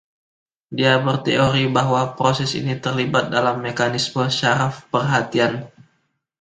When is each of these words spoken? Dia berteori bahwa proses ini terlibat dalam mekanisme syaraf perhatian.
Dia 0.77 0.93
berteori 1.05 1.63
bahwa 1.77 2.01
proses 2.17 2.51
ini 2.59 2.73
terlibat 2.83 3.25
dalam 3.35 3.55
mekanisme 3.65 4.25
syaraf 4.37 4.75
perhatian. 4.93 5.53